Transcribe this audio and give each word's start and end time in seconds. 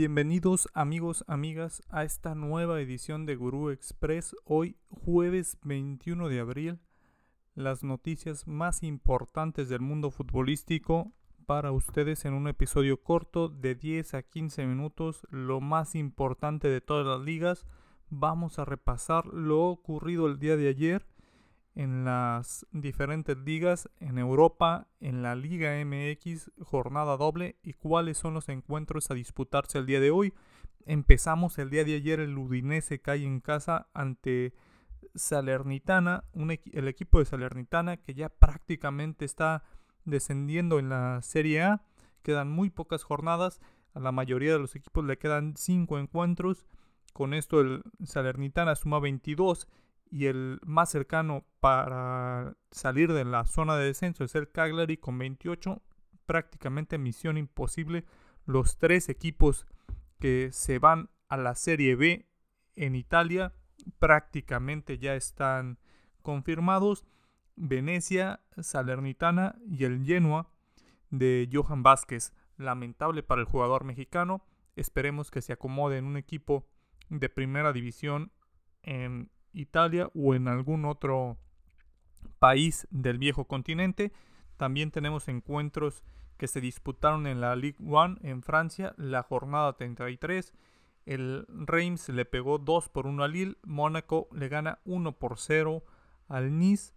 Bienvenidos 0.00 0.66
amigos, 0.72 1.26
amigas 1.26 1.82
a 1.90 2.04
esta 2.04 2.34
nueva 2.34 2.80
edición 2.80 3.26
de 3.26 3.36
Gurú 3.36 3.68
Express. 3.68 4.34
Hoy 4.46 4.78
jueves 4.88 5.58
21 5.62 6.30
de 6.30 6.40
abril, 6.40 6.78
las 7.54 7.84
noticias 7.84 8.48
más 8.48 8.82
importantes 8.82 9.68
del 9.68 9.82
mundo 9.82 10.10
futbolístico 10.10 11.12
para 11.44 11.70
ustedes 11.72 12.24
en 12.24 12.32
un 12.32 12.48
episodio 12.48 13.02
corto 13.02 13.50
de 13.50 13.74
10 13.74 14.14
a 14.14 14.22
15 14.22 14.64
minutos, 14.64 15.26
lo 15.28 15.60
más 15.60 15.94
importante 15.94 16.68
de 16.68 16.80
todas 16.80 17.06
las 17.06 17.20
ligas. 17.20 17.66
Vamos 18.08 18.58
a 18.58 18.64
repasar 18.64 19.26
lo 19.26 19.66
ocurrido 19.66 20.28
el 20.28 20.38
día 20.38 20.56
de 20.56 20.68
ayer 20.68 21.09
en 21.80 22.04
las 22.04 22.66
diferentes 22.72 23.38
ligas 23.38 23.88
en 24.00 24.18
Europa, 24.18 24.86
en 25.00 25.22
la 25.22 25.34
Liga 25.34 25.82
MX, 25.82 26.50
jornada 26.60 27.16
doble 27.16 27.56
y 27.62 27.72
cuáles 27.72 28.18
son 28.18 28.34
los 28.34 28.50
encuentros 28.50 29.10
a 29.10 29.14
disputarse 29.14 29.78
el 29.78 29.86
día 29.86 29.98
de 29.98 30.10
hoy. 30.10 30.34
Empezamos 30.84 31.58
el 31.58 31.70
día 31.70 31.82
de 31.84 31.94
ayer, 31.94 32.20
el 32.20 32.36
Udinese 32.36 33.00
cae 33.00 33.24
en 33.24 33.40
casa 33.40 33.88
ante 33.94 34.52
Salernitana, 35.14 36.24
el 36.34 36.86
equipo 36.86 37.18
de 37.18 37.24
Salernitana 37.24 37.96
que 37.96 38.12
ya 38.12 38.28
prácticamente 38.28 39.24
está 39.24 39.64
descendiendo 40.04 40.78
en 40.78 40.90
la 40.90 41.22
Serie 41.22 41.62
A. 41.62 41.82
Quedan 42.22 42.50
muy 42.50 42.68
pocas 42.68 43.04
jornadas, 43.04 43.58
a 43.94 44.00
la 44.00 44.12
mayoría 44.12 44.52
de 44.52 44.58
los 44.58 44.76
equipos 44.76 45.06
le 45.06 45.16
quedan 45.16 45.56
5 45.56 45.98
encuentros. 45.98 46.66
Con 47.14 47.32
esto 47.32 47.62
el 47.62 47.82
Salernitana 48.04 48.74
suma 48.74 49.00
22 49.00 49.66
y 50.10 50.26
el 50.26 50.58
más 50.64 50.90
cercano 50.90 51.44
para 51.60 52.56
salir 52.70 53.12
de 53.12 53.24
la 53.24 53.46
zona 53.46 53.76
de 53.76 53.86
descenso 53.86 54.24
es 54.24 54.34
el 54.34 54.50
Cagliari 54.50 54.96
con 54.96 55.16
28, 55.18 55.80
prácticamente 56.26 56.98
misión 56.98 57.36
imposible. 57.36 58.04
Los 58.44 58.76
tres 58.76 59.08
equipos 59.08 59.66
que 60.18 60.50
se 60.52 60.78
van 60.78 61.10
a 61.28 61.36
la 61.36 61.54
Serie 61.54 61.94
B 61.94 62.28
en 62.74 62.96
Italia 62.96 63.54
prácticamente 63.98 64.98
ya 64.98 65.14
están 65.14 65.78
confirmados. 66.22 67.06
Venecia, 67.56 68.40
Salernitana 68.58 69.56
y 69.66 69.84
el 69.84 70.04
Genoa 70.04 70.50
de 71.10 71.48
Johan 71.52 71.82
Vázquez. 71.82 72.32
Lamentable 72.56 73.22
para 73.22 73.40
el 73.40 73.46
jugador 73.46 73.84
mexicano. 73.84 74.44
Esperemos 74.76 75.30
que 75.30 75.42
se 75.42 75.52
acomode 75.52 75.98
en 75.98 76.04
un 76.04 76.16
equipo 76.16 76.66
de 77.08 77.28
primera 77.28 77.72
división 77.72 78.32
en 78.82 79.30
Italia 79.52 80.10
o 80.14 80.34
en 80.34 80.48
algún 80.48 80.84
otro 80.84 81.36
país 82.38 82.86
del 82.90 83.18
viejo 83.18 83.44
continente. 83.46 84.12
También 84.56 84.90
tenemos 84.90 85.28
encuentros 85.28 86.04
que 86.36 86.48
se 86.48 86.60
disputaron 86.60 87.26
en 87.26 87.40
la 87.40 87.54
Ligue 87.54 87.76
1 87.80 88.18
en 88.22 88.42
Francia, 88.42 88.94
la 88.96 89.22
jornada 89.22 89.76
33. 89.76 90.54
El 91.06 91.46
Reims 91.48 92.08
le 92.08 92.24
pegó 92.24 92.58
2 92.58 92.88
por 92.88 93.06
1 93.06 93.24
al 93.24 93.32
Lille, 93.32 93.56
Mónaco 93.62 94.28
le 94.32 94.48
gana 94.48 94.80
1 94.84 95.18
por 95.18 95.38
0 95.38 95.84
al 96.28 96.58
Nice, 96.58 96.94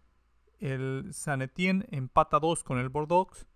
el 0.59 1.09
Saint 1.11 1.41
Etienne 1.41 1.85
empata 1.89 2.39
2 2.39 2.63
con 2.63 2.79
el 2.79 2.89
Bordeaux, 2.89 3.47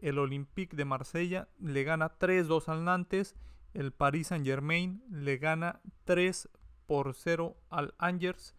el 0.00 0.18
Olympique 0.18 0.76
de 0.76 0.84
Marsella 0.84 1.48
le 1.58 1.82
gana 1.82 2.18
3-2 2.18 2.68
al 2.68 2.84
Nantes, 2.84 3.34
el 3.72 3.92
Paris 3.92 4.28
Saint 4.28 4.44
Germain 4.44 5.02
le 5.10 5.38
gana 5.38 5.80
3 6.04 6.48
por 6.86 7.14
0 7.14 7.56
al 7.70 7.94
Angers, 7.98 8.54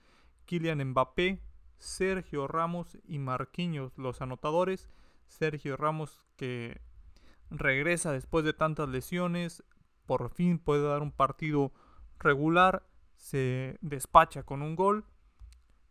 Kylian 0.45 0.83
Mbappé, 0.89 1.41
Sergio 1.77 2.47
Ramos 2.47 2.97
y 3.03 3.19
Marquinhos 3.19 3.97
los 3.97 4.21
anotadores. 4.21 4.89
Sergio 5.27 5.77
Ramos 5.77 6.23
que 6.35 6.81
regresa 7.49 8.11
después 8.11 8.45
de 8.45 8.53
tantas 8.53 8.89
lesiones, 8.89 9.63
por 10.05 10.29
fin 10.29 10.59
puede 10.59 10.83
dar 10.83 11.01
un 11.01 11.11
partido 11.11 11.71
regular, 12.19 12.87
se 13.15 13.77
despacha 13.81 14.43
con 14.43 14.61
un 14.61 14.75
gol. 14.75 15.05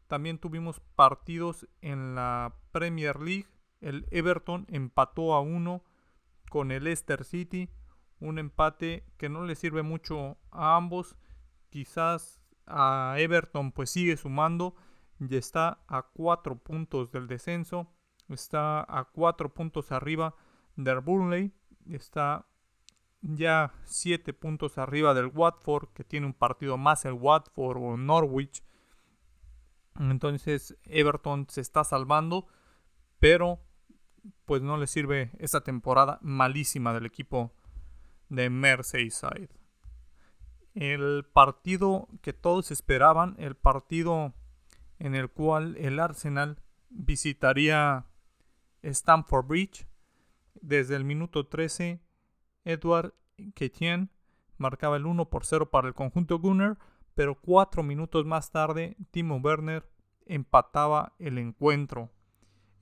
También 0.06 0.38
tuvimos 0.38 0.80
partidos 0.80 1.68
en 1.80 2.14
la 2.14 2.54
Premier 2.70 3.20
League. 3.20 3.48
El 3.80 4.06
Everton 4.10 4.66
empató 4.68 5.34
a 5.34 5.40
uno 5.40 5.82
con 6.50 6.70
el 6.70 6.84
Leicester 6.84 7.24
City. 7.24 7.70
Un 8.20 8.38
empate 8.38 9.04
que 9.16 9.28
no 9.28 9.44
le 9.44 9.54
sirve 9.54 9.82
mucho 9.82 10.36
a 10.50 10.76
ambos 10.76 11.16
quizás 11.74 12.40
a 12.68 13.16
Everton 13.18 13.72
pues 13.72 13.90
sigue 13.90 14.16
sumando 14.16 14.76
y 15.18 15.34
está 15.34 15.82
a 15.88 16.02
cuatro 16.02 16.56
puntos 16.56 17.10
del 17.10 17.26
descenso 17.26 17.92
está 18.28 18.82
a 18.82 19.10
cuatro 19.12 19.52
puntos 19.52 19.90
arriba 19.90 20.36
del 20.76 21.00
Burnley 21.00 21.52
está 21.90 22.46
ya 23.22 23.72
siete 23.82 24.32
puntos 24.32 24.78
arriba 24.78 25.14
del 25.14 25.32
Watford 25.34 25.88
que 25.94 26.04
tiene 26.04 26.26
un 26.26 26.32
partido 26.32 26.78
más 26.78 27.04
el 27.06 27.14
Watford 27.14 27.78
o 27.78 27.96
Norwich. 27.96 28.62
Entonces 29.98 30.78
Everton 30.84 31.48
se 31.48 31.60
está 31.60 31.82
salvando 31.82 32.46
pero 33.18 33.58
pues 34.44 34.62
no 34.62 34.76
le 34.76 34.86
sirve 34.86 35.32
esa 35.40 35.62
temporada 35.62 36.20
malísima 36.22 36.94
del 36.94 37.06
equipo 37.06 37.52
de 38.28 38.48
Merseyside 38.48 39.63
el 40.74 41.24
partido 41.32 42.08
que 42.20 42.32
todos 42.32 42.70
esperaban, 42.70 43.36
el 43.38 43.54
partido 43.54 44.34
en 44.98 45.14
el 45.14 45.30
cual 45.30 45.76
el 45.76 46.00
Arsenal 46.00 46.58
visitaría 46.90 48.06
Stamford 48.82 49.46
Bridge. 49.46 49.86
Desde 50.60 50.96
el 50.96 51.04
minuto 51.04 51.46
13, 51.46 52.00
Edward 52.64 53.14
Ketien 53.54 54.10
marcaba 54.56 54.96
el 54.96 55.06
1 55.06 55.28
por 55.28 55.44
0 55.44 55.70
para 55.70 55.88
el 55.88 55.94
conjunto 55.94 56.38
Gunner, 56.38 56.78
pero 57.14 57.40
cuatro 57.40 57.82
minutos 57.82 58.24
más 58.24 58.50
tarde, 58.50 58.96
Timo 59.10 59.36
Werner 59.36 59.88
empataba 60.26 61.12
el 61.18 61.38
encuentro. 61.38 62.10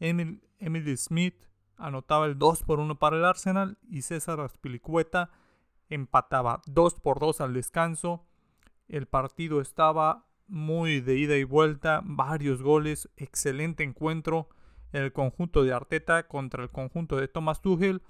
Emil, 0.01 0.43
Emily 0.59 0.97
Smith 0.97 1.47
anotaba 1.77 2.27
el 2.27 2.39
2 2.39 2.63
por 2.63 2.79
1 2.79 2.99
para 2.99 3.17
el 3.17 3.25
Arsenal 3.25 3.79
y 3.89 4.03
César 4.03 4.41
Aspilicueta 4.41 5.31
empataba 5.95 6.63
2 6.67 6.95
por 6.95 7.21
2 7.21 7.41
al 7.41 7.55
descanso. 7.55 8.25
El 8.89 9.07
partido 9.07 9.61
estaba 9.61 10.27
muy 10.49 11.01
de 11.01 11.17
ida 11.17 11.37
y 11.37 11.45
vuelta, 11.45 12.03
varios 12.05 12.63
goles, 12.63 13.09
excelente 13.17 13.83
encuentro. 13.83 14.49
El 14.93 15.13
conjunto 15.13 15.65
de 15.65 15.73
Arteta 15.73 16.29
contra 16.29 16.63
el 16.63 16.71
conjunto 16.71 17.17
de 17.17 17.29
Thomas 17.29 17.63
Tuchel, 17.63 18.03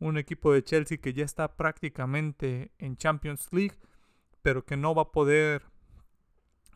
un 0.00 0.18
equipo 0.18 0.52
de 0.52 0.64
Chelsea 0.64 0.98
que 0.98 1.12
ya 1.12 1.24
está 1.24 1.56
prácticamente 1.56 2.72
en 2.78 2.96
Champions 2.96 3.48
League, 3.52 3.78
pero 4.42 4.64
que 4.64 4.76
no 4.76 4.94
va 4.94 5.02
a 5.02 5.12
poder 5.12 5.64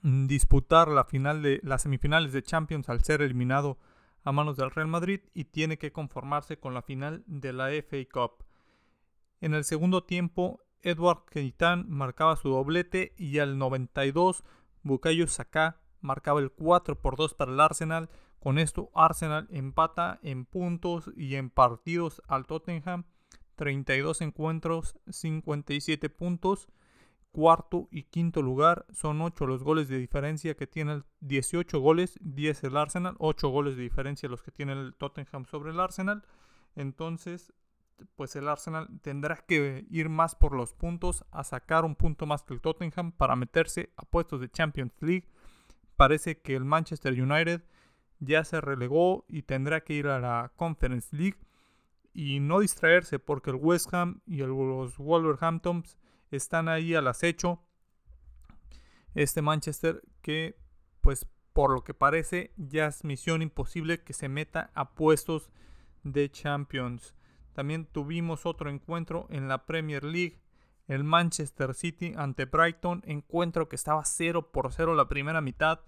disputar 0.02 0.88
la 0.88 1.04
final 1.04 1.42
de 1.42 1.60
las 1.62 1.82
semifinales 1.82 2.32
de 2.32 2.42
Champions 2.42 2.88
al 2.88 3.04
ser 3.04 3.22
eliminado 3.22 3.78
a 4.22 4.32
manos 4.32 4.56
del 4.56 4.70
Real 4.70 4.88
Madrid 4.88 5.20
y 5.34 5.44
tiene 5.44 5.78
que 5.78 5.92
conformarse 5.92 6.58
con 6.58 6.74
la 6.74 6.82
final 6.82 7.24
de 7.26 7.52
la 7.52 7.70
FA 7.70 7.98
Cup. 8.12 8.44
En 9.40 9.54
el 9.54 9.64
segundo 9.64 10.04
tiempo, 10.04 10.60
Edward 10.82 11.24
Keitán 11.30 11.86
marcaba 11.88 12.36
su 12.36 12.50
doblete 12.50 13.14
y 13.16 13.38
al 13.38 13.58
92, 13.58 14.44
Bukayo 14.82 15.26
Saka 15.26 15.80
marcaba 16.00 16.40
el 16.40 16.50
4 16.50 17.00
por 17.00 17.16
2 17.16 17.34
para 17.34 17.52
el 17.52 17.60
Arsenal. 17.60 18.10
Con 18.38 18.58
esto, 18.58 18.90
Arsenal 18.94 19.46
empata 19.50 20.18
en 20.22 20.44
puntos 20.46 21.10
y 21.16 21.34
en 21.36 21.50
partidos 21.50 22.22
al 22.28 22.46
Tottenham. 22.46 23.04
32 23.56 24.22
encuentros, 24.22 24.96
57 25.08 26.08
puntos. 26.08 26.68
Cuarto 27.32 27.86
y 27.92 28.04
quinto 28.04 28.42
lugar 28.42 28.86
son 28.90 29.20
8 29.20 29.46
los 29.46 29.62
goles 29.62 29.88
de 29.88 29.98
diferencia 29.98 30.56
que 30.56 30.66
tiene 30.66 30.94
el 30.94 31.04
18 31.20 31.78
goles, 31.78 32.18
10 32.22 32.64
el 32.64 32.76
Arsenal, 32.76 33.14
8 33.18 33.48
goles 33.50 33.76
de 33.76 33.82
diferencia 33.82 34.28
los 34.28 34.42
que 34.42 34.50
tiene 34.50 34.72
el 34.72 34.94
Tottenham 34.94 35.44
sobre 35.44 35.70
el 35.70 35.78
Arsenal. 35.78 36.24
Entonces, 36.74 37.52
pues 38.16 38.36
el 38.36 38.48
Arsenal 38.48 38.88
tendrá 39.02 39.36
que 39.36 39.86
ir 39.90 40.08
más 40.08 40.34
por 40.34 40.54
los 40.54 40.74
puntos, 40.74 41.24
a 41.30 41.44
sacar 41.44 41.84
un 41.84 41.96
punto 41.96 42.26
más 42.26 42.42
que 42.42 42.54
el 42.54 42.60
Tottenham 42.60 43.12
para 43.12 43.36
meterse 43.36 43.90
a 43.96 44.02
puestos 44.02 44.40
de 44.40 44.50
Champions 44.50 44.96
League. 45.00 45.28
Parece 45.96 46.40
que 46.40 46.54
el 46.54 46.64
Manchester 46.64 47.12
United 47.12 47.62
ya 48.18 48.44
se 48.44 48.60
relegó 48.60 49.24
y 49.28 49.42
tendrá 49.42 49.82
que 49.82 49.94
ir 49.94 50.06
a 50.06 50.20
la 50.20 50.52
Conference 50.56 51.14
League 51.14 51.38
y 52.12 52.40
no 52.40 52.60
distraerse 52.60 53.18
porque 53.18 53.50
el 53.50 53.56
West 53.56 53.92
Ham 53.94 54.20
y 54.26 54.38
los 54.38 54.98
Wolverhamptons 54.98 55.98
están 56.30 56.68
ahí 56.68 56.94
al 56.94 57.06
acecho. 57.08 57.62
Este 59.14 59.42
Manchester 59.42 60.02
que 60.22 60.56
pues 61.00 61.26
por 61.52 61.72
lo 61.72 61.82
que 61.82 61.94
parece 61.94 62.52
ya 62.56 62.86
es 62.86 63.04
misión 63.04 63.42
imposible 63.42 64.02
que 64.02 64.12
se 64.12 64.28
meta 64.28 64.70
a 64.74 64.90
puestos 64.94 65.50
de 66.04 66.30
Champions. 66.30 67.14
También 67.52 67.86
tuvimos 67.86 68.46
otro 68.46 68.70
encuentro 68.70 69.26
en 69.30 69.48
la 69.48 69.66
Premier 69.66 70.04
League. 70.04 70.40
El 70.88 71.04
Manchester 71.04 71.74
City 71.74 72.12
ante 72.16 72.46
Brighton. 72.46 73.02
Encuentro 73.06 73.68
que 73.68 73.76
estaba 73.76 74.04
0 74.04 74.50
por 74.52 74.72
0 74.72 74.94
la 74.94 75.08
primera 75.08 75.40
mitad. 75.40 75.80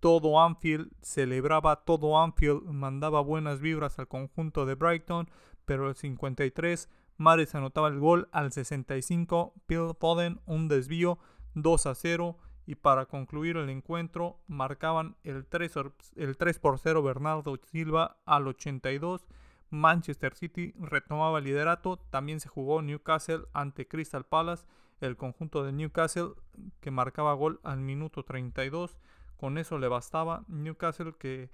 Todo 0.00 0.40
Anfield 0.40 0.90
celebraba, 1.02 1.84
todo 1.84 2.18
Anfield 2.22 2.64
mandaba 2.64 3.20
buenas 3.20 3.60
vibras 3.60 3.98
al 3.98 4.08
conjunto 4.08 4.64
de 4.64 4.74
Brighton. 4.74 5.28
Pero 5.66 5.88
el 5.88 5.94
53 5.94 6.88
Mares 7.20 7.54
anotaba 7.54 7.88
el 7.88 8.00
gol 8.00 8.30
al 8.32 8.50
65, 8.50 9.52
Phil 9.66 9.94
Foden 9.98 10.40
un 10.46 10.68
desvío 10.68 11.18
2 11.52 11.84
a 11.84 11.94
0 11.94 12.38
y 12.64 12.76
para 12.76 13.04
concluir 13.04 13.58
el 13.58 13.68
encuentro 13.68 14.40
marcaban 14.46 15.16
el 15.22 15.44
3, 15.44 15.74
el 16.16 16.38
3 16.38 16.58
por 16.58 16.78
0 16.78 17.02
Bernardo 17.02 17.58
Silva 17.70 18.16
al 18.24 18.48
82. 18.48 19.26
Manchester 19.70 20.34
City 20.34 20.74
retomaba 20.78 21.38
el 21.38 21.44
liderato, 21.44 21.98
también 22.10 22.40
se 22.40 22.48
jugó 22.48 22.82
Newcastle 22.82 23.44
ante 23.52 23.86
Crystal 23.86 24.26
Palace, 24.26 24.66
el 25.00 25.16
conjunto 25.16 25.64
de 25.64 25.72
Newcastle 25.72 26.32
que 26.80 26.90
marcaba 26.90 27.32
gol 27.34 27.60
al 27.62 27.80
minuto 27.80 28.24
32, 28.24 28.98
con 29.36 29.56
eso 29.56 29.78
le 29.78 29.88
bastaba. 29.88 30.44
Newcastle 30.48 31.14
que 31.18 31.50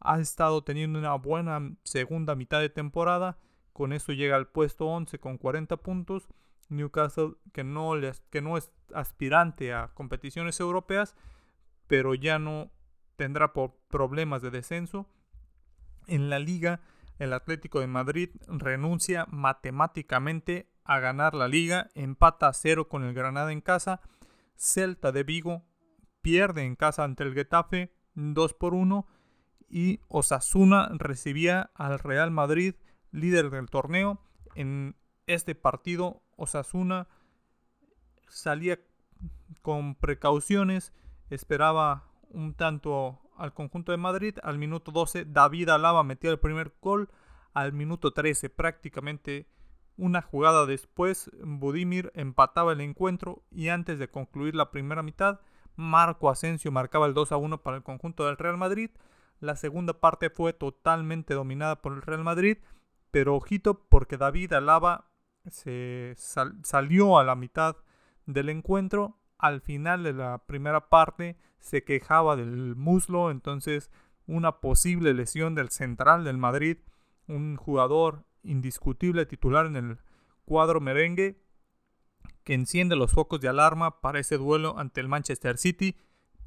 ha 0.00 0.18
estado 0.18 0.62
teniendo 0.62 0.98
una 0.98 1.14
buena 1.14 1.76
segunda 1.84 2.34
mitad 2.34 2.60
de 2.60 2.70
temporada, 2.70 3.38
con 3.72 3.92
eso 3.92 4.12
llega 4.12 4.36
al 4.36 4.48
puesto 4.48 4.86
11 4.86 5.18
con 5.20 5.38
40 5.38 5.76
puntos, 5.78 6.28
Newcastle 6.68 7.34
que 7.52 7.64
no, 7.64 7.96
es 7.96 8.72
aspirante 8.94 9.72
a 9.72 9.88
competiciones 9.94 10.58
europeas, 10.60 11.14
pero 11.86 12.14
ya 12.14 12.38
no 12.38 12.70
tendrá 13.16 13.52
problemas 13.52 14.42
de 14.42 14.50
descenso. 14.50 15.06
En 16.06 16.30
la 16.30 16.38
liga, 16.38 16.80
el 17.18 17.32
Atlético 17.32 17.80
de 17.80 17.86
Madrid 17.86 18.30
renuncia 18.46 19.26
matemáticamente 19.30 20.70
a 20.84 21.00
ganar 21.00 21.34
la 21.34 21.48
liga, 21.48 21.90
empata 21.94 22.48
a 22.48 22.52
cero 22.52 22.88
con 22.88 23.04
el 23.04 23.14
Granada 23.14 23.52
en 23.52 23.60
casa, 23.60 24.00
Celta 24.56 25.12
de 25.12 25.22
Vigo 25.22 25.64
pierde 26.22 26.64
en 26.64 26.76
casa 26.76 27.04
ante 27.04 27.24
el 27.24 27.34
Getafe 27.34 27.92
2 28.14 28.54
por 28.54 28.74
1 28.74 29.06
y 29.68 30.00
Osasuna 30.08 30.88
recibía 30.92 31.70
al 31.74 31.98
Real 31.98 32.30
Madrid, 32.30 32.74
líder 33.12 33.50
del 33.50 33.70
torneo. 33.70 34.20
En 34.54 34.96
este 35.26 35.54
partido 35.54 36.22
Osasuna 36.36 37.06
salía 38.28 38.80
con 39.62 39.94
precauciones, 39.94 40.92
esperaba 41.30 42.04
un 42.30 42.54
tanto 42.54 43.20
al 43.38 43.54
conjunto 43.54 43.92
de 43.92 43.98
Madrid. 43.98 44.38
Al 44.42 44.58
minuto 44.58 44.92
12 44.92 45.24
David 45.26 45.70
Alaba 45.70 46.02
metía 46.04 46.30
el 46.30 46.38
primer 46.38 46.74
gol. 46.80 47.08
Al 47.54 47.72
minuto 47.72 48.12
13 48.12 48.50
prácticamente 48.50 49.48
una 49.96 50.22
jugada 50.22 50.64
después 50.64 51.30
Budimir 51.42 52.12
empataba 52.14 52.72
el 52.72 52.80
encuentro 52.80 53.42
y 53.50 53.68
antes 53.68 53.98
de 53.98 54.08
concluir 54.08 54.54
la 54.54 54.70
primera 54.70 55.02
mitad 55.02 55.40
Marco 55.74 56.30
Asensio 56.30 56.72
marcaba 56.72 57.06
el 57.06 57.14
2 57.14 57.32
a 57.32 57.36
1 57.36 57.62
para 57.62 57.76
el 57.76 57.82
conjunto 57.82 58.26
del 58.26 58.36
Real 58.36 58.56
Madrid. 58.56 58.90
La 59.40 59.54
segunda 59.54 59.92
parte 59.92 60.28
fue 60.30 60.52
totalmente 60.52 61.34
dominada 61.34 61.80
por 61.80 61.92
el 61.92 62.02
Real 62.02 62.24
Madrid, 62.24 62.58
pero 63.12 63.36
ojito 63.36 63.86
porque 63.88 64.16
David 64.16 64.52
Alaba 64.54 65.10
se 65.46 66.14
salió 66.16 67.18
a 67.18 67.24
la 67.24 67.36
mitad 67.36 67.76
del 68.26 68.48
encuentro. 68.48 69.17
Al 69.38 69.60
final 69.60 70.02
de 70.02 70.12
la 70.12 70.38
primera 70.46 70.88
parte 70.88 71.36
se 71.60 71.84
quejaba 71.84 72.36
del 72.36 72.76
muslo, 72.76 73.30
entonces 73.30 73.90
una 74.26 74.60
posible 74.60 75.14
lesión 75.14 75.54
del 75.54 75.70
central 75.70 76.24
del 76.24 76.38
Madrid, 76.38 76.78
un 77.26 77.56
jugador 77.56 78.24
indiscutible 78.42 79.26
titular 79.26 79.66
en 79.66 79.76
el 79.76 79.98
cuadro 80.44 80.80
merengue, 80.80 81.40
que 82.44 82.54
enciende 82.54 82.96
los 82.96 83.12
focos 83.12 83.40
de 83.40 83.48
alarma 83.48 84.00
para 84.00 84.20
ese 84.20 84.38
duelo 84.38 84.78
ante 84.78 85.00
el 85.00 85.08
Manchester 85.08 85.58
City. 85.58 85.96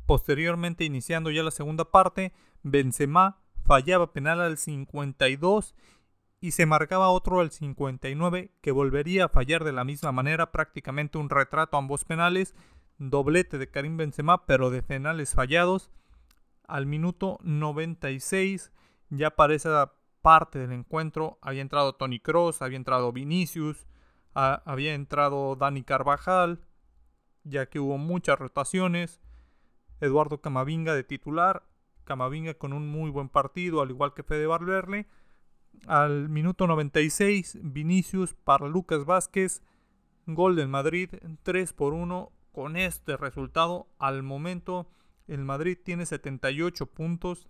Posteriormente, 0.05 0.83
iniciando 0.83 1.31
ya 1.31 1.43
la 1.43 1.51
segunda 1.51 1.91
parte, 1.91 2.33
Benzema 2.63 3.41
fallaba 3.63 4.11
penal 4.11 4.41
al 4.41 4.57
52 4.57 5.75
y 6.39 6.51
se 6.51 6.65
marcaba 6.65 7.09
otro 7.09 7.39
al 7.39 7.51
59 7.51 8.51
que 8.61 8.71
volvería 8.71 9.25
a 9.25 9.29
fallar 9.29 9.63
de 9.63 9.71
la 9.71 9.83
misma 9.83 10.11
manera, 10.11 10.51
prácticamente 10.51 11.19
un 11.19 11.29
retrato 11.29 11.77
a 11.77 11.79
ambos 11.79 12.03
penales, 12.03 12.55
doblete 13.09 13.57
de 13.57 13.69
Karim 13.69 13.97
Benzema, 13.97 14.45
pero 14.45 14.69
de 14.69 14.83
penales 14.83 15.33
fallados. 15.33 15.91
Al 16.67 16.85
minuto 16.85 17.39
96, 17.43 18.71
ya 19.09 19.31
para 19.31 19.55
esa 19.55 19.93
parte 20.21 20.59
del 20.59 20.71
encuentro, 20.71 21.39
había 21.41 21.61
entrado 21.61 21.93
Tony 21.93 22.19
Cross, 22.19 22.61
había 22.61 22.77
entrado 22.77 23.11
Vinicius, 23.11 23.87
había 24.33 24.93
entrado 24.93 25.55
Dani 25.55 25.83
Carvajal, 25.83 26.61
ya 27.43 27.65
que 27.65 27.79
hubo 27.79 27.97
muchas 27.97 28.39
rotaciones. 28.39 29.19
Eduardo 29.99 30.41
Camavinga 30.41 30.93
de 30.95 31.03
titular, 31.03 31.63
Camavinga 32.05 32.53
con 32.53 32.71
un 32.73 32.87
muy 32.87 33.09
buen 33.09 33.29
partido, 33.29 33.81
al 33.81 33.89
igual 33.89 34.13
que 34.13 34.23
Fede 34.23 34.47
Valverde 34.47 35.07
al 35.87 36.29
minuto 36.29 36.67
96, 36.67 37.57
Vinicius 37.61 38.33
para 38.33 38.67
Lucas 38.67 39.05
Vázquez. 39.05 39.63
Gol 40.27 40.55
del 40.55 40.67
Madrid 40.67 41.09
3 41.43 41.73
por 41.73 41.93
1. 41.93 42.31
Con 42.51 42.75
este 42.75 43.15
resultado, 43.15 43.87
al 43.97 44.23
momento, 44.23 44.89
el 45.27 45.45
Madrid 45.45 45.77
tiene 45.81 46.05
78 46.05 46.85
puntos. 46.87 47.47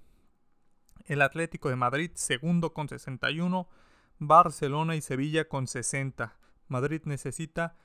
El 1.06 1.24
Atlético 1.24 1.70
de 1.70 1.76
Madrid, 1.76 2.12
segundo 2.14 2.74
con 2.74 2.88
61. 2.88 3.68
Barcelona 4.20 4.96
y 4.96 5.02
Sevilla 5.02 5.48
con 5.48 5.66
60. 5.66 6.38
Madrid 6.68 7.02
necesita 7.06 7.76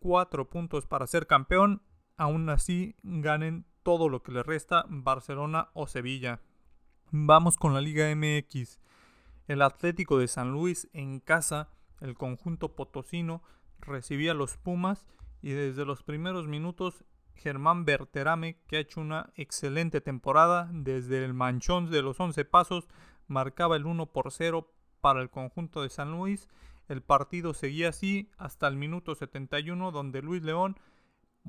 4 0.00 0.50
puntos 0.50 0.86
para 0.86 1.06
ser 1.06 1.28
campeón. 1.28 1.82
Aún 2.16 2.48
así, 2.48 2.96
ganen 3.04 3.64
todo 3.84 4.08
lo 4.08 4.24
que 4.24 4.32
le 4.32 4.42
resta 4.42 4.84
Barcelona 4.88 5.70
o 5.74 5.86
Sevilla. 5.86 6.40
Vamos 7.12 7.56
con 7.56 7.74
la 7.74 7.80
Liga 7.80 8.12
MX. 8.12 8.80
El 9.46 9.62
Atlético 9.62 10.18
de 10.18 10.26
San 10.26 10.50
Luis 10.50 10.88
en 10.92 11.20
casa, 11.20 11.70
el 12.00 12.16
conjunto 12.16 12.74
potosino, 12.74 13.42
recibía 13.78 14.32
a 14.32 14.34
los 14.34 14.56
Pumas 14.56 15.06
y 15.44 15.52
desde 15.52 15.84
los 15.84 16.02
primeros 16.02 16.48
minutos 16.48 17.04
Germán 17.34 17.84
Berterame, 17.84 18.62
que 18.66 18.78
ha 18.78 18.80
hecho 18.80 19.02
una 19.02 19.30
excelente 19.34 20.00
temporada 20.00 20.70
desde 20.72 21.22
el 21.22 21.34
manchón 21.34 21.90
de 21.90 22.00
los 22.00 22.18
11 22.18 22.46
pasos, 22.46 22.88
marcaba 23.26 23.76
el 23.76 23.84
1 23.84 24.06
por 24.06 24.32
0 24.32 24.72
para 25.02 25.20
el 25.20 25.28
conjunto 25.28 25.82
de 25.82 25.90
San 25.90 26.12
Luis. 26.12 26.48
El 26.88 27.02
partido 27.02 27.52
seguía 27.52 27.90
así 27.90 28.30
hasta 28.38 28.66
el 28.68 28.76
minuto 28.76 29.14
71 29.14 29.92
donde 29.92 30.22
Luis 30.22 30.42
León 30.42 30.78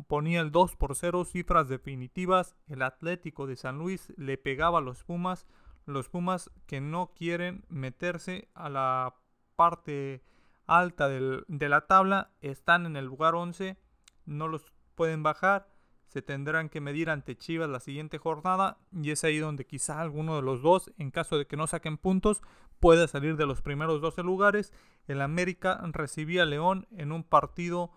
ponía 0.08 0.42
el 0.42 0.52
2 0.52 0.76
por 0.76 0.94
0, 0.94 1.24
cifras 1.24 1.70
definitivas. 1.70 2.58
El 2.68 2.82
Atlético 2.82 3.48
de 3.48 3.56
San 3.56 3.78
Luis 3.78 4.12
le 4.18 4.38
pegaba 4.38 4.80
a 4.80 4.82
los 4.82 5.06
Pumas 5.06 5.48
los 5.86 6.10
Pumas 6.10 6.52
que 6.66 6.82
no 6.82 7.14
quieren 7.16 7.64
meterse 7.70 8.50
a 8.56 8.68
la 8.68 9.16
parte 9.56 10.22
alta 10.68 11.08
de 11.08 11.70
la 11.70 11.88
tabla 11.88 12.32
están 12.42 12.86
en 12.86 12.96
el 12.96 13.06
lugar 13.06 13.36
11, 13.36 13.78
no 14.26 14.48
los 14.48 14.72
pueden 14.96 15.24
bajar, 15.24 15.68
se 16.08 16.22
tendrán 16.22 16.70
que 16.70 16.82
medir 16.82 17.10
ante 17.10 17.38
Chivas 17.38 17.70
la 17.70 17.80
siguiente 17.80 18.18
jornada 18.18 18.78
y 18.92 19.12
es 19.12 19.24
ahí 19.24 19.38
donde 19.40 19.66
quizá 19.66 20.00
alguno 20.00 20.36
de 20.36 20.42
los 20.42 20.62
dos, 20.62 20.92
en 20.98 21.12
caso 21.12 21.38
de 21.38 21.46
que 21.46 21.58
no 21.58 21.68
saquen 21.68 21.98
puntos, 21.98 22.42
pueda 22.80 23.08
salir 23.08 23.36
de 23.36 23.46
los 23.46 23.62
primeros 23.62 24.02
12 24.02 24.24
lugares. 24.24 24.72
El 25.08 25.22
América 25.22 25.82
recibía 25.92 26.44
a 26.44 26.46
León 26.46 26.88
en 26.92 27.12
un 27.12 27.24
partido 27.24 27.92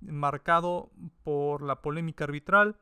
marcado 0.00 0.90
por 1.22 1.62
la 1.62 1.82
polémica 1.82 2.24
arbitral. 2.24 2.76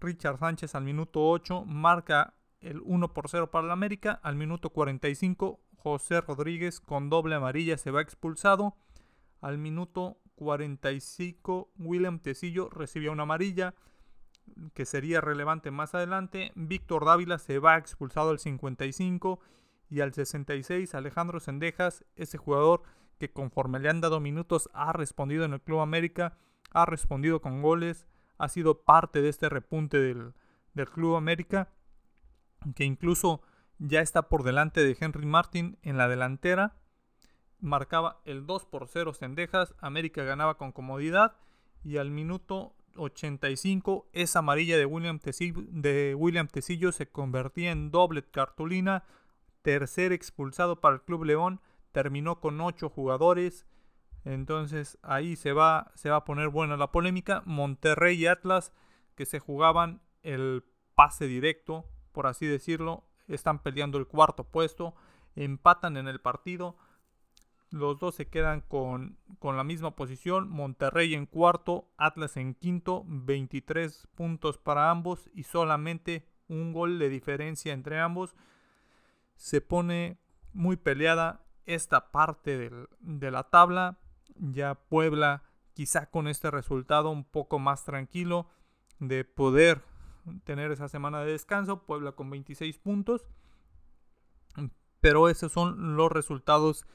Richard 0.00 0.38
Sánchez 0.38 0.74
al 0.74 0.84
minuto 0.84 1.28
8 1.28 1.64
marca 1.64 2.34
el 2.60 2.80
1 2.84 3.12
por 3.12 3.28
0 3.28 3.50
para 3.50 3.66
el 3.66 3.70
América. 3.70 4.20
Al 4.22 4.36
minuto 4.36 4.70
45, 4.70 5.60
José 5.76 6.20
Rodríguez 6.20 6.80
con 6.80 7.10
doble 7.10 7.34
amarilla 7.34 7.76
se 7.76 7.90
va 7.90 8.00
expulsado. 8.00 8.76
Al 9.40 9.58
minuto 9.58 10.21
45, 10.42 11.72
William 11.78 12.18
Tecillo 12.18 12.68
recibía 12.70 13.10
una 13.10 13.24
amarilla 13.24 13.74
que 14.74 14.84
sería 14.84 15.20
relevante 15.20 15.70
más 15.70 15.94
adelante. 15.94 16.52
Víctor 16.54 17.04
Dávila 17.04 17.38
se 17.38 17.58
va 17.58 17.78
expulsado 17.78 18.30
al 18.30 18.38
55 18.38 19.40
y 19.88 20.00
al 20.00 20.12
66 20.12 20.94
Alejandro 20.94 21.40
Sendejas, 21.40 22.04
ese 22.16 22.38
jugador 22.38 22.82
que 23.18 23.30
conforme 23.30 23.78
le 23.78 23.88
han 23.88 24.00
dado 24.00 24.20
minutos 24.20 24.68
ha 24.72 24.92
respondido 24.92 25.44
en 25.44 25.52
el 25.52 25.60
Club 25.60 25.80
América, 25.80 26.38
ha 26.72 26.86
respondido 26.86 27.40
con 27.40 27.62
goles, 27.62 28.06
ha 28.38 28.48
sido 28.48 28.82
parte 28.82 29.22
de 29.22 29.28
este 29.28 29.48
repunte 29.48 29.98
del, 29.98 30.32
del 30.74 30.88
Club 30.88 31.16
América 31.16 31.68
que 32.74 32.84
incluso 32.84 33.42
ya 33.78 34.00
está 34.00 34.28
por 34.28 34.42
delante 34.44 34.82
de 34.82 34.96
Henry 34.98 35.26
Martin 35.26 35.78
en 35.82 35.96
la 35.96 36.08
delantera. 36.08 36.76
Marcaba 37.62 38.20
el 38.26 38.44
2 38.44 38.66
por 38.66 38.86
0 38.86 39.14
Cendejas, 39.14 39.74
América 39.80 40.22
ganaba 40.22 40.58
con 40.58 40.72
comodidad 40.72 41.36
y 41.82 41.96
al 41.96 42.10
minuto 42.10 42.74
85 42.96 44.10
esa 44.12 44.40
amarilla 44.40 44.76
de 44.76 44.84
William, 44.84 45.18
Tecillo, 45.18 45.62
de 45.68 46.14
William 46.14 46.46
Tecillo 46.48 46.92
se 46.92 47.08
convertía 47.08 47.70
en 47.70 47.90
doble 47.90 48.22
cartulina, 48.22 49.04
tercer 49.62 50.12
expulsado 50.12 50.80
para 50.80 50.96
el 50.96 51.00
Club 51.00 51.24
León, 51.24 51.62
terminó 51.92 52.40
con 52.40 52.60
8 52.60 52.90
jugadores. 52.90 53.66
Entonces 54.26 54.98
ahí 55.02 55.36
se 55.36 55.54
va, 55.54 55.90
se 55.94 56.10
va 56.10 56.16
a 56.16 56.24
poner 56.24 56.50
buena 56.50 56.76
la 56.76 56.92
polémica. 56.92 57.42
Monterrey 57.46 58.16
y 58.20 58.26
Atlas 58.26 58.72
que 59.14 59.24
se 59.24 59.38
jugaban 59.38 60.02
el 60.22 60.62
pase 60.94 61.26
directo 61.26 61.86
por 62.12 62.26
así 62.26 62.46
decirlo, 62.46 63.04
están 63.26 63.58
peleando 63.60 63.98
el 63.98 64.06
cuarto 64.06 64.44
puesto, 64.44 64.94
empatan 65.34 65.96
en 65.96 66.06
el 66.06 66.20
partido. 66.20 66.76
Los 67.72 67.98
dos 67.98 68.14
se 68.14 68.28
quedan 68.28 68.60
con, 68.60 69.16
con, 69.38 69.56
la 69.56 69.64
misma 69.64 69.96
posición. 69.96 70.50
Monterrey 70.50 71.14
en 71.14 71.24
cuarto, 71.24 71.88
Atlas 71.96 72.36
en 72.36 72.54
quinto, 72.54 73.02
23 73.06 74.08
puntos 74.14 74.58
para 74.58 74.90
ambos 74.90 75.30
y 75.32 75.44
solamente 75.44 76.28
un 76.48 76.74
gol 76.74 76.98
de 76.98 77.08
diferencia 77.08 77.72
entre 77.72 77.98
ambos. 77.98 78.36
Se 79.36 79.62
pone 79.62 80.18
muy 80.52 80.76
peleada 80.76 81.46
esta 81.64 82.12
parte 82.12 82.70
de 83.00 83.30
la 83.30 83.44
tabla. 83.44 83.98
Ya 84.36 84.74
Puebla 84.74 85.42
quizá 85.72 86.10
con 86.10 86.28
este 86.28 86.50
resultado 86.50 87.08
un 87.08 87.24
poco 87.24 87.58
más 87.58 87.84
tranquilo 87.84 88.50
de 88.98 89.24
poder 89.24 89.82
tener 90.44 90.70
esa 90.72 90.88
semana 90.88 91.20
de 91.20 91.32
descanso. 91.32 91.86
Puebla 91.86 92.12
con 92.12 92.28
26 92.28 92.76
puntos. 92.76 93.26
Pero 95.00 95.30
esos 95.30 95.52
son 95.52 95.96
los 95.96 96.12
resultados 96.12 96.86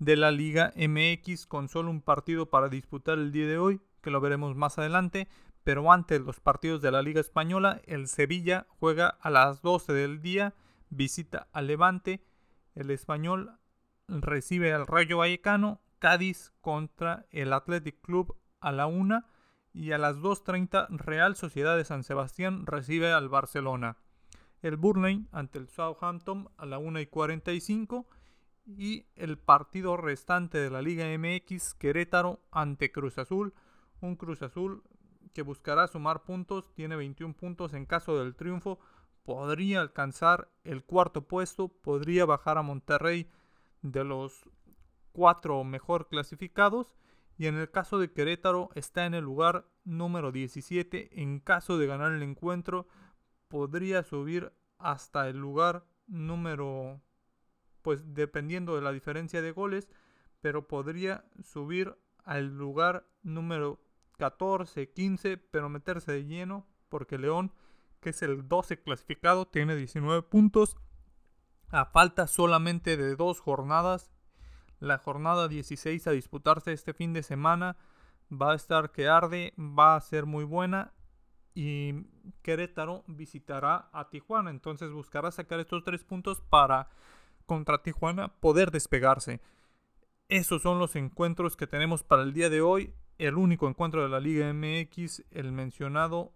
de 0.00 0.16
la 0.16 0.32
Liga 0.32 0.72
MX 0.76 1.46
con 1.46 1.68
solo 1.68 1.90
un 1.90 2.00
partido 2.00 2.46
para 2.46 2.68
disputar 2.68 3.18
el 3.18 3.30
día 3.30 3.46
de 3.46 3.58
hoy, 3.58 3.80
que 4.00 4.10
lo 4.10 4.20
veremos 4.20 4.56
más 4.56 4.78
adelante. 4.78 5.28
Pero 5.62 5.92
antes 5.92 6.22
los 6.22 6.40
partidos 6.40 6.80
de 6.80 6.90
la 6.90 7.02
Liga 7.02 7.20
Española, 7.20 7.82
el 7.84 8.08
Sevilla 8.08 8.66
juega 8.80 9.08
a 9.08 9.28
las 9.28 9.60
12 9.60 9.92
del 9.92 10.22
día, 10.22 10.54
visita 10.88 11.48
al 11.52 11.66
Levante, 11.66 12.24
el 12.74 12.90
Español 12.90 13.58
recibe 14.08 14.72
al 14.72 14.86
Rayo 14.86 15.18
Vallecano, 15.18 15.82
Cádiz 15.98 16.50
contra 16.62 17.26
el 17.30 17.52
Athletic 17.52 18.00
Club 18.00 18.34
a 18.60 18.72
la 18.72 18.86
1 18.86 19.22
y 19.74 19.92
a 19.92 19.98
las 19.98 20.16
2.30 20.16 20.88
Real 20.96 21.36
Sociedad 21.36 21.76
de 21.76 21.84
San 21.84 22.04
Sebastián 22.04 22.64
recibe 22.64 23.12
al 23.12 23.28
Barcelona. 23.28 23.98
El 24.62 24.78
Burnley 24.78 25.26
ante 25.30 25.58
el 25.58 25.68
Southampton 25.68 26.48
a 26.56 26.64
la 26.64 26.78
1 26.78 27.00
y 27.00 27.06
45 27.06 28.06
y 28.66 29.06
el 29.16 29.38
partido 29.38 29.96
restante 29.96 30.58
de 30.58 30.70
la 30.70 30.82
Liga 30.82 31.06
MX 31.18 31.74
Querétaro 31.74 32.40
ante 32.50 32.92
Cruz 32.92 33.18
Azul. 33.18 33.54
Un 34.00 34.16
Cruz 34.16 34.42
Azul 34.42 34.82
que 35.32 35.42
buscará 35.42 35.86
sumar 35.86 36.24
puntos, 36.24 36.72
tiene 36.74 36.96
21 36.96 37.34
puntos 37.34 37.74
en 37.74 37.86
caso 37.86 38.18
del 38.18 38.34
triunfo, 38.34 38.78
podría 39.22 39.80
alcanzar 39.80 40.50
el 40.64 40.84
cuarto 40.84 41.26
puesto, 41.26 41.68
podría 41.68 42.24
bajar 42.24 42.58
a 42.58 42.62
Monterrey 42.62 43.30
de 43.82 44.04
los 44.04 44.48
cuatro 45.12 45.62
mejor 45.64 46.08
clasificados 46.08 46.92
y 47.36 47.46
en 47.46 47.56
el 47.56 47.70
caso 47.70 47.98
de 47.98 48.12
Querétaro 48.12 48.70
está 48.74 49.06
en 49.06 49.14
el 49.14 49.24
lugar 49.24 49.66
número 49.84 50.30
17. 50.30 51.22
En 51.22 51.40
caso 51.40 51.78
de 51.78 51.86
ganar 51.86 52.12
el 52.12 52.22
encuentro 52.22 52.86
podría 53.48 54.02
subir 54.02 54.52
hasta 54.78 55.28
el 55.28 55.38
lugar 55.38 55.86
número, 56.06 57.00
pues 57.82 58.14
dependiendo 58.14 58.76
de 58.76 58.82
la 58.82 58.92
diferencia 58.92 59.42
de 59.42 59.52
goles, 59.52 59.88
pero 60.40 60.68
podría 60.68 61.24
subir 61.42 61.96
al 62.24 62.56
lugar 62.56 63.06
número 63.22 63.80
14, 64.18 64.90
15, 64.90 65.38
pero 65.38 65.68
meterse 65.68 66.12
de 66.12 66.24
lleno 66.24 66.66
porque 66.88 67.18
León, 67.18 67.52
que 68.00 68.10
es 68.10 68.22
el 68.22 68.48
12 68.48 68.82
clasificado, 68.82 69.46
tiene 69.46 69.76
19 69.76 70.22
puntos 70.22 70.76
a 71.70 71.86
falta 71.86 72.26
solamente 72.26 72.96
de 72.96 73.16
dos 73.16 73.40
jornadas. 73.40 74.10
La 74.78 74.98
jornada 74.98 75.48
16 75.48 76.06
a 76.06 76.10
disputarse 76.10 76.72
este 76.72 76.94
fin 76.94 77.12
de 77.12 77.22
semana 77.22 77.76
va 78.30 78.52
a 78.52 78.56
estar 78.56 78.92
que 78.92 79.08
arde, 79.08 79.54
va 79.58 79.96
a 79.96 80.00
ser 80.00 80.26
muy 80.26 80.44
buena 80.44 80.92
y 81.54 82.06
Querétaro 82.42 83.04
visitará 83.06 83.88
a 83.92 84.08
Tijuana. 84.08 84.50
Entonces 84.50 84.90
buscará 84.90 85.30
sacar 85.30 85.60
estos 85.60 85.84
tres 85.84 86.04
puntos 86.04 86.40
para 86.40 86.88
contra 87.50 87.82
Tijuana 87.82 88.28
poder 88.28 88.70
despegarse. 88.70 89.40
Esos 90.28 90.62
son 90.62 90.78
los 90.78 90.94
encuentros 90.94 91.56
que 91.56 91.66
tenemos 91.66 92.04
para 92.04 92.22
el 92.22 92.32
día 92.32 92.48
de 92.48 92.60
hoy. 92.60 92.94
El 93.18 93.34
único 93.34 93.66
encuentro 93.66 94.04
de 94.04 94.08
la 94.08 94.20
Liga 94.20 94.52
MX, 94.52 95.24
el 95.32 95.50
mencionado 95.50 96.32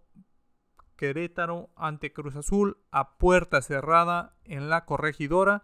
Querétaro 0.97 1.69
ante 1.77 2.11
Cruz 2.11 2.35
Azul 2.35 2.75
a 2.91 3.17
puerta 3.17 3.61
cerrada 3.61 4.35
en 4.43 4.67
la 4.67 4.83
corregidora. 4.83 5.63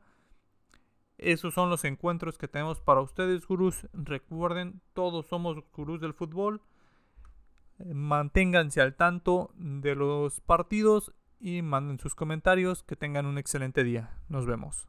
Esos 1.18 1.54
son 1.54 1.70
los 1.70 1.84
encuentros 1.84 2.38
que 2.38 2.48
tenemos 2.48 2.80
para 2.80 3.02
ustedes, 3.02 3.46
gurús. 3.46 3.90
Recuerden, 3.92 4.80
todos 4.94 5.28
somos 5.28 5.58
gurús 5.74 6.00
del 6.00 6.14
fútbol. 6.14 6.62
Manténganse 7.94 8.80
al 8.80 8.96
tanto 8.96 9.52
de 9.56 9.96
los 9.96 10.40
partidos 10.40 11.12
y 11.42 11.62
manden 11.62 12.00
sus 12.00 12.16
comentarios. 12.16 12.84
Que 12.84 12.96
tengan 12.96 13.26
un 13.26 13.38
excelente 13.38 13.84
día. 13.84 14.18
Nos 14.30 14.46
vemos. 14.46 14.88